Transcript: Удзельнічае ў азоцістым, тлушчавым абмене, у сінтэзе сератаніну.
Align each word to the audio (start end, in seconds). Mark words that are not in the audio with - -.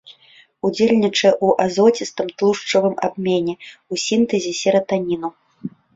Удзельнічае 0.67 1.31
ў 1.45 1.67
азоцістым, 1.67 2.27
тлушчавым 2.39 2.95
абмене, 3.09 3.53
у 3.93 4.03
сінтэзе 4.05 4.53
сератаніну. 4.63 5.29